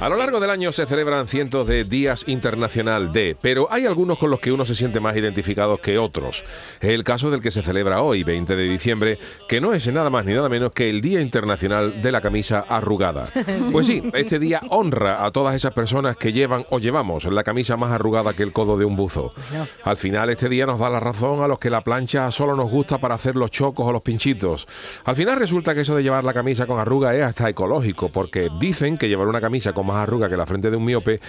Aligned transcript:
A 0.00 0.08
lo 0.08 0.16
largo 0.16 0.40
del 0.40 0.50
año 0.50 0.72
se 0.72 0.86
celebran 0.86 1.28
cientos 1.28 1.68
de 1.68 1.84
días 1.84 2.24
internacional 2.26 3.12
de, 3.12 3.36
pero 3.40 3.68
hay 3.70 3.86
algunos 3.86 4.18
con 4.18 4.28
los 4.28 4.40
que 4.40 4.50
uno 4.50 4.64
se 4.64 4.74
siente 4.74 4.98
más 4.98 5.16
identificado 5.16 5.78
que 5.78 5.98
otros. 5.98 6.44
Es 6.80 6.90
el 6.90 7.04
caso 7.04 7.30
del 7.30 7.40
que 7.40 7.52
se 7.52 7.62
celebra 7.62 8.02
hoy, 8.02 8.24
20 8.24 8.56
de 8.56 8.64
diciembre, 8.64 9.18
que 9.48 9.60
no 9.60 9.72
es 9.72 9.86
nada 9.92 10.10
más 10.10 10.24
ni 10.24 10.34
nada 10.34 10.48
menos 10.48 10.72
que 10.72 10.90
el 10.90 11.00
Día 11.00 11.20
Internacional 11.20 12.02
de 12.02 12.12
la 12.12 12.20
Camisa 12.20 12.64
Arrugada. 12.68 13.26
Pues 13.72 13.86
sí, 13.86 14.02
este 14.14 14.38
día 14.38 14.60
honra 14.68 15.24
a 15.24 15.30
todas 15.30 15.54
esas 15.54 15.72
personas 15.72 16.16
que 16.16 16.32
llevan 16.32 16.66
o 16.70 16.78
llevamos 16.78 17.24
la 17.24 17.42
camisa 17.42 17.76
más 17.76 17.90
arrugada 17.90 18.32
que 18.34 18.42
el 18.42 18.52
codo 18.52 18.76
de 18.76 18.84
un 18.84 18.94
buzo. 18.94 19.32
Al 19.82 19.96
final 19.96 20.30
este 20.30 20.48
día 20.48 20.66
nos 20.66 20.78
da 20.78 20.90
la 20.90 21.00
razón 21.00 21.42
a 21.42 21.48
los 21.48 21.58
que 21.58 21.70
la 21.70 21.82
plancha 21.82 22.30
solo 22.30 22.54
nos 22.54 22.70
gusta 22.70 22.98
para 22.98 23.14
hacer 23.14 23.36
los 23.36 23.50
chocos 23.50 23.86
o 23.86 23.92
los 23.92 24.02
pinchitos. 24.02 24.68
Al 25.04 25.16
final 25.16 25.38
resulta 25.38 25.74
que 25.74 25.80
eso 25.80 25.96
de 25.96 26.02
llevar 26.02 26.24
la 26.24 26.34
camisa 26.34 26.66
con 26.66 26.78
arruga 26.78 27.14
es 27.14 27.22
hasta 27.22 27.48
ecológico, 27.48 28.10
porque 28.10 28.50
dicen 28.60 28.96
que 28.96 29.08
llevar 29.08 29.28
una 29.28 29.40
camisa 29.40 29.72
con 29.72 29.83
más 29.84 29.96
arruga 29.96 30.28
que 30.28 30.36
la 30.36 30.46
frente 30.46 30.70
de 30.70 30.76
un 30.76 30.84
miope 30.84 31.20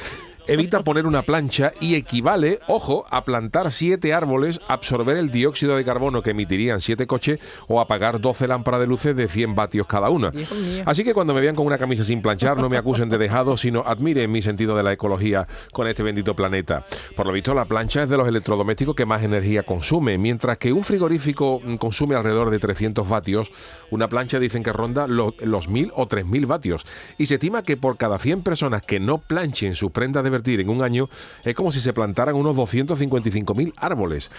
evita 0.48 0.84
poner 0.84 1.08
una 1.08 1.24
plancha 1.24 1.72
y 1.80 1.96
equivale, 1.96 2.60
ojo, 2.68 3.06
a 3.10 3.26
plantar 3.26 3.72
siete 3.72 4.14
árboles, 4.14 4.60
absorber 4.68 5.18
el 5.18 5.32
dióxido 5.32 5.76
de 5.76 5.86
carbono 5.86 6.22
que 6.22 6.32
emitirían 6.32 6.80
siete 6.80 7.08
coches 7.08 7.40
o 7.68 7.80
apagar 7.80 8.20
12 8.20 8.48
lámparas 8.48 8.80
de 8.80 8.88
luces 8.88 9.16
de 9.16 9.28
100 9.28 9.56
vatios 9.56 9.88
cada 9.88 10.10
una. 10.10 10.32
Así 10.86 11.04
que 11.04 11.14
cuando 11.14 11.34
me 11.34 11.42
vean 11.42 11.56
con 11.56 11.66
una 11.66 11.78
camisa 11.78 12.04
sin 12.04 12.22
planchar, 12.22 12.58
no 12.58 12.70
me 12.70 12.78
acusen 12.78 13.10
de 13.10 13.18
dejado, 13.18 13.58
sino 13.58 13.84
admiren 13.86 14.32
mi 14.32 14.42
sentido 14.42 14.76
de 14.76 14.84
la 14.84 14.94
ecología 14.94 15.48
con 15.72 15.88
este 15.88 16.04
bendito 16.04 16.36
planeta. 16.36 16.86
Por 17.16 17.26
lo 17.26 17.34
visto, 17.34 17.54
la 17.54 17.66
plancha 17.66 18.04
es 18.04 18.10
de 18.10 18.18
los 18.18 18.28
electrodomésticos 18.28 18.96
que 18.96 19.06
más 19.06 19.24
energía 19.24 19.64
consume, 19.64 20.18
mientras 20.18 20.58
que 20.58 20.72
un 20.72 20.84
frigorífico 20.84 21.62
consume 21.80 22.16
alrededor 22.16 22.50
de 22.50 22.60
300 22.60 23.08
vatios, 23.08 23.52
una 23.90 24.08
plancha 24.08 24.40
dicen 24.40 24.64
que 24.64 24.74
ronda 24.74 25.08
los, 25.08 25.34
los 25.42 25.68
1000 25.68 25.92
o 25.96 26.08
3000 26.08 26.46
vatios. 26.46 26.86
Y 27.18 27.26
se 27.26 27.36
estima 27.36 27.64
que 27.64 27.78
por 27.78 27.98
cada 27.98 28.20
100 28.20 28.42
personas 28.42 28.82
que 28.82 29.00
no 29.00 29.18
planchen 29.18 29.76
sus 29.76 29.92
prendas 29.92 30.24
de 30.24 30.35
en 30.44 30.70
un 30.70 30.82
año 30.82 31.10
es 31.44 31.56
como 31.56 31.72
si 31.72 31.80
se 31.80 31.94
plantaran 31.94 32.36
unos 32.36 32.56
255.000 32.56 33.74
árboles. 33.78 34.30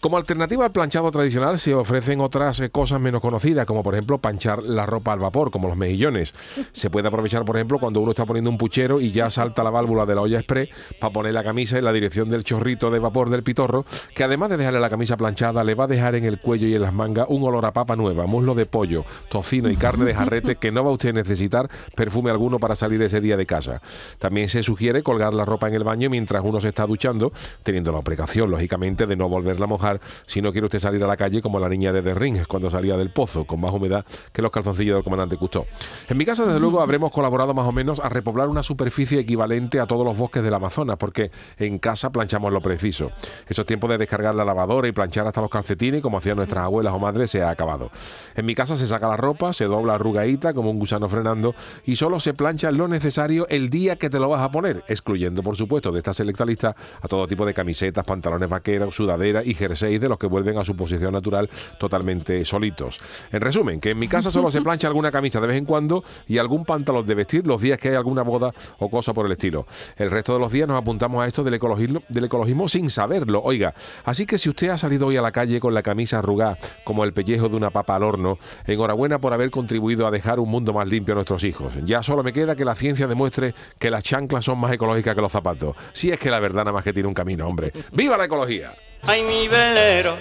Como 0.00 0.16
alternativa 0.16 0.64
al 0.64 0.72
planchado 0.72 1.10
tradicional 1.10 1.58
se 1.58 1.74
ofrecen 1.74 2.22
otras 2.22 2.58
eh, 2.60 2.70
cosas 2.70 2.98
menos 2.98 3.20
conocidas, 3.20 3.66
como 3.66 3.82
por 3.82 3.92
ejemplo 3.92 4.16
panchar 4.16 4.62
la 4.62 4.86
ropa 4.86 5.12
al 5.12 5.18
vapor, 5.18 5.50
como 5.50 5.68
los 5.68 5.76
mejillones. 5.76 6.32
Se 6.72 6.88
puede 6.88 7.08
aprovechar, 7.08 7.44
por 7.44 7.56
ejemplo, 7.56 7.78
cuando 7.78 8.00
uno 8.00 8.12
está 8.12 8.24
poniendo 8.24 8.48
un 8.48 8.56
puchero 8.56 8.98
y 8.98 9.12
ya 9.12 9.28
salta 9.28 9.62
la 9.62 9.68
válvula 9.68 10.06
de 10.06 10.14
la 10.14 10.22
olla 10.22 10.38
express 10.38 10.70
para 10.98 11.12
poner 11.12 11.34
la 11.34 11.44
camisa 11.44 11.76
en 11.76 11.84
la 11.84 11.92
dirección 11.92 12.30
del 12.30 12.44
chorrito 12.44 12.90
de 12.90 12.98
vapor 12.98 13.28
del 13.28 13.42
pitorro, 13.42 13.84
que 14.14 14.24
además 14.24 14.48
de 14.48 14.56
dejarle 14.56 14.80
la 14.80 14.88
camisa 14.88 15.18
planchada, 15.18 15.62
le 15.64 15.74
va 15.74 15.84
a 15.84 15.88
dejar 15.88 16.14
en 16.14 16.24
el 16.24 16.40
cuello 16.40 16.66
y 16.66 16.74
en 16.74 16.80
las 16.80 16.94
mangas 16.94 17.26
un 17.28 17.42
olor 17.42 17.66
a 17.66 17.74
papa 17.74 17.94
nueva, 17.94 18.24
muslo 18.24 18.54
de 18.54 18.64
pollo, 18.64 19.04
tocino 19.28 19.68
y 19.68 19.76
carne 19.76 20.06
de 20.06 20.14
jarrete 20.14 20.56
que 20.56 20.72
no 20.72 20.82
va 20.82 20.92
usted 20.92 21.10
a 21.10 21.12
necesitar 21.12 21.68
perfume 21.94 22.30
alguno 22.30 22.58
para 22.58 22.74
salir 22.74 23.02
ese 23.02 23.20
día 23.20 23.36
de 23.36 23.44
casa. 23.44 23.82
También 24.18 24.48
se 24.48 24.62
sugiere 24.62 25.02
colgar 25.02 25.34
la 25.34 25.44
ropa 25.44 25.68
en 25.68 25.74
el 25.74 25.84
baño 25.84 26.08
mientras 26.08 26.42
uno 26.42 26.58
se 26.58 26.68
está 26.68 26.86
duchando, 26.86 27.32
teniendo 27.62 27.92
la 27.92 28.00
precaución, 28.00 28.50
lógicamente, 28.50 29.06
de 29.06 29.14
no 29.14 29.28
volverla 29.28 29.66
a 29.66 29.68
mojar 29.68 29.89
si 30.26 30.42
no 30.42 30.52
quiere 30.52 30.66
usted 30.66 30.78
salir 30.78 31.02
a 31.02 31.06
la 31.06 31.16
calle 31.16 31.40
como 31.40 31.58
la 31.58 31.68
niña 31.68 31.92
de 31.92 32.02
The 32.02 32.14
Ring 32.14 32.46
cuando 32.46 32.70
salía 32.70 32.96
del 32.96 33.10
pozo, 33.10 33.44
con 33.44 33.60
más 33.60 33.72
humedad 33.72 34.04
que 34.32 34.42
los 34.42 34.50
calzoncillos 34.50 34.96
del 34.96 35.04
comandante 35.04 35.36
Custó. 35.36 35.66
En 36.08 36.18
mi 36.18 36.24
casa, 36.24 36.44
desde 36.44 36.60
luego, 36.60 36.80
habremos 36.80 37.10
colaborado 37.10 37.54
más 37.54 37.66
o 37.66 37.72
menos 37.72 38.00
a 38.00 38.08
repoblar 38.08 38.48
una 38.48 38.62
superficie 38.62 39.18
equivalente 39.18 39.80
a 39.80 39.86
todos 39.86 40.04
los 40.04 40.16
bosques 40.16 40.42
del 40.42 40.54
Amazonas, 40.54 40.96
porque 40.98 41.30
en 41.58 41.78
casa 41.78 42.10
planchamos 42.10 42.52
lo 42.52 42.60
preciso. 42.60 43.10
Esos 43.48 43.66
tiempos 43.66 43.90
de 43.90 43.98
descargar 43.98 44.34
la 44.34 44.44
lavadora 44.44 44.88
y 44.88 44.92
planchar 44.92 45.26
hasta 45.26 45.40
los 45.40 45.50
calcetines, 45.50 46.02
como 46.02 46.18
hacían 46.18 46.36
nuestras 46.36 46.64
abuelas 46.64 46.92
o 46.92 46.98
madres, 46.98 47.30
se 47.30 47.42
ha 47.42 47.50
acabado. 47.50 47.90
En 48.36 48.46
mi 48.46 48.54
casa 48.54 48.76
se 48.76 48.86
saca 48.86 49.08
la 49.08 49.16
ropa, 49.16 49.52
se 49.52 49.64
dobla 49.64 49.94
arrugadita 49.94 50.54
como 50.54 50.70
un 50.70 50.78
gusano 50.78 51.08
frenando 51.08 51.54
y 51.84 51.96
solo 51.96 52.20
se 52.20 52.34
plancha 52.34 52.70
lo 52.70 52.88
necesario 52.88 53.46
el 53.48 53.70
día 53.70 53.96
que 53.96 54.10
te 54.10 54.18
lo 54.18 54.28
vas 54.28 54.42
a 54.42 54.50
poner, 54.50 54.84
excluyendo, 54.88 55.42
por 55.42 55.56
supuesto, 55.56 55.92
de 55.92 55.98
esta 55.98 56.12
selecta 56.12 56.44
lista 56.44 56.74
a 57.00 57.08
todo 57.08 57.26
tipo 57.26 57.46
de 57.46 57.54
camisetas, 57.54 58.04
pantalones 58.04 58.48
vaqueros, 58.48 58.94
sudaderas 58.94 59.46
y 59.46 59.54
jerseys 59.54 59.79
de 59.88 60.08
los 60.08 60.18
que 60.18 60.26
vuelven 60.26 60.58
a 60.58 60.64
su 60.64 60.76
posición 60.76 61.12
natural 61.12 61.48
totalmente 61.78 62.44
solitos. 62.44 63.00
En 63.32 63.40
resumen, 63.40 63.80
que 63.80 63.90
en 63.90 63.98
mi 63.98 64.08
casa 64.08 64.30
solo 64.30 64.50
se 64.50 64.60
plancha 64.62 64.88
alguna 64.88 65.10
camisa 65.10 65.40
de 65.40 65.46
vez 65.46 65.56
en 65.56 65.64
cuando 65.64 66.04
y 66.28 66.38
algún 66.38 66.64
pantalón 66.64 67.06
de 67.06 67.14
vestir 67.14 67.46
los 67.46 67.60
días 67.60 67.78
que 67.78 67.90
hay 67.90 67.94
alguna 67.94 68.22
boda 68.22 68.52
o 68.78 68.90
cosa 68.90 69.14
por 69.14 69.26
el 69.26 69.32
estilo. 69.32 69.66
El 69.96 70.10
resto 70.10 70.34
de 70.34 70.40
los 70.40 70.52
días 70.52 70.68
nos 70.68 70.78
apuntamos 70.78 71.22
a 71.22 71.26
esto 71.26 71.42
del 71.44 71.54
ecologismo, 71.54 72.02
del 72.08 72.24
ecologismo 72.24 72.68
sin 72.68 72.90
saberlo. 72.90 73.42
Oiga, 73.44 73.74
así 74.04 74.26
que 74.26 74.38
si 74.38 74.48
usted 74.48 74.68
ha 74.68 74.78
salido 74.78 75.06
hoy 75.06 75.16
a 75.16 75.22
la 75.22 75.32
calle 75.32 75.60
con 75.60 75.74
la 75.74 75.82
camisa 75.82 76.18
arrugada 76.18 76.58
como 76.84 77.04
el 77.04 77.12
pellejo 77.12 77.48
de 77.48 77.56
una 77.56 77.70
papa 77.70 77.96
al 77.96 78.02
horno, 78.02 78.38
enhorabuena 78.66 79.20
por 79.20 79.32
haber 79.32 79.50
contribuido 79.50 80.06
a 80.06 80.10
dejar 80.10 80.40
un 80.40 80.48
mundo 80.48 80.72
más 80.72 80.88
limpio 80.88 81.14
a 81.14 81.16
nuestros 81.16 81.44
hijos. 81.44 81.72
Ya 81.84 82.02
solo 82.02 82.22
me 82.22 82.32
queda 82.32 82.56
que 82.56 82.64
la 82.64 82.74
ciencia 82.74 83.06
demuestre 83.06 83.54
que 83.78 83.90
las 83.90 84.04
chanclas 84.04 84.44
son 84.44 84.58
más 84.58 84.72
ecológicas 84.72 85.14
que 85.14 85.20
los 85.20 85.32
zapatos. 85.32 85.76
Si 85.92 86.10
es 86.10 86.18
que 86.18 86.30
la 86.30 86.40
verdad 86.40 86.64
nada 86.64 86.72
más 86.72 86.84
que 86.84 86.92
tiene 86.92 87.08
un 87.08 87.14
camino, 87.14 87.46
hombre. 87.46 87.72
¡Viva 87.92 88.16
la 88.16 88.24
ecología! 88.24 88.74
Ay, 89.06 89.22
mi 89.22 89.48
velero, 89.48 90.16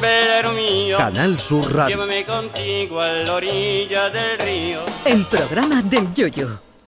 velero 0.00 0.52
mío. 0.52 0.98
Canal 0.98 1.38
Sur 1.40 1.74
Radio. 1.74 1.96
Llévame 1.96 2.24
contigo 2.24 3.00
a 3.00 3.08
la 3.08 3.34
orilla 3.34 4.10
del 4.10 4.38
río. 4.38 4.80
El 5.04 5.24
programa 5.26 5.82
del 5.82 6.12
Yoyo. 6.14 6.58